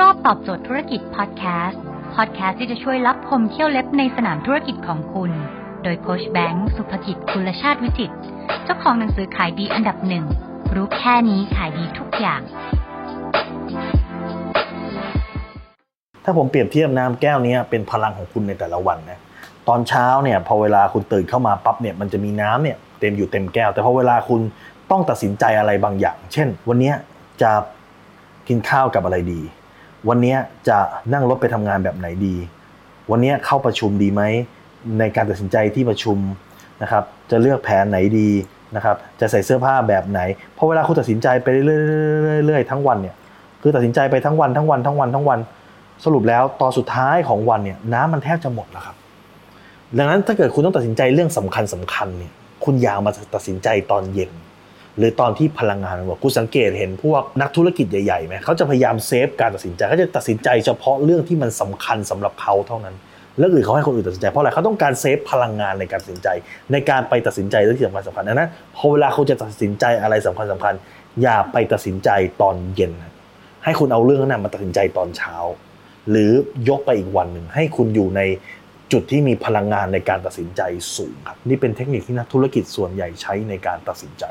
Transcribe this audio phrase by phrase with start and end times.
[0.00, 1.80] รอบตอบโจทย์ธุรกิจพอดแคสต์
[2.14, 5.30] พอดแคสต์ที่จะช่วยรับพมเที่ยวเล็บในสนามธุรกิจของคุณ
[5.82, 8.12] โดยโคชแบงค์สุภกิจคุณชาติวิจิต
[8.64, 10.24] เจ้าของหนังสือขายดีอันดับหนึ่ง
[10.74, 12.40] รู้แค่นี้ขายดีทุกอย่าง
[16.24, 19.18] ถ้าผมเปรียบเทียบน้ำแก้วนี้เป็นพลังของคุณในแต่ละวันนะ
[19.68, 24.40] ตอนเช้าเนี่ยพอเวลาคุณตื่นเข้ามาปั๊บเนี่ยมันจะมีน้ำเนี่ยเต็มอยู่เต็มแก้ว แต่พอเวลาคุณ
[24.90, 26.92] ต้องตัดสินใจอะไรบางอย่าง เช่น วันนี้
[27.42, 27.50] จะ
[28.48, 29.42] กินข้าวกับอะไรดี
[30.08, 30.36] วันนี้
[30.68, 30.78] จะ
[31.12, 32.36] นั่งรถไปทำงานแบบไหนดี
[33.10, 34.22] วันนี้เข้าประชุมดีไหม
[34.98, 36.18] ในการตัดสินใจที่ประชุม
[36.82, 38.30] นะครับ จะเลือกแผนไหนดี
[38.76, 40.20] นะครับ จะใส่เสื้อผ้าแบบไหน
[40.56, 43.14] พอเวลาคุณตัดสินใจไปเรื่อยๆทั้งวันเนี่ย
[43.62, 45.38] คือตัดสินใจไปทั้งวันทั้งวันทั้งวันทั้งวัน
[46.04, 48.96] สรุปแล้วตอนสุดท้ายของวันเนี่ยน้ำมันแทบจะหมดแล้วครับ
[49.98, 52.32] ดังนั้นถ้าเกิดคุณต้องตัดสินใจเรื่องสำคัญสำคัญเนี่ย
[52.64, 54.30] คุณอยามาตัดสินใจตอนเย็น
[54.98, 62.94] หรือตอนที่พลังงานมันหมดคุณสังเกตเห็นพวกนักธุรกิจใหญ่ๆไหมเขาจะพยายามเซฟการตัดสินใจเขาจะตัดสินใจเฉพาะเรื่องที่มันสำคัญสำหรับเขาเท่านั้น
[63.38, 66.28] แล้วอื่นเขาให้คนอื่นตัดสินใจเพราะอะไรเขาต้องการเซฟพลังงานในการตัดสินใจ
[66.72, 70.74] ในการไปตัดสินใจเรื่องที่สำคัญสำคัญดังนั้นพอเวลาคุณจะตัดสินใจอะไรสำคัญสำคัญ
[71.22, 72.92] อย่าไปตัดสินใจตอนเย็น
[73.64, 75.34] ให้คุณเอาเรื่องนั้นมาตัดสินใจตอนเช้า
[76.10, 76.30] หรือ
[76.68, 78.20] ยกไปอีกวันหนึ่งให้คุณอยู่ใน
[78.92, 80.62] จุดที่มีพลังงานในการตัดสินใจ
[80.96, 84.24] สูงครับนี่เป็นเทคนิคที่นักธุรกิจส่วนใหญ่ใช้ในการตัดสินใจ